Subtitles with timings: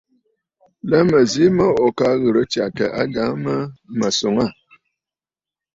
[0.89, 3.55] La mə̀ zi mə ò ka ghɨ̀rə tsyàtə ajàŋə mə
[3.97, 4.53] mə̀ swòŋə aà.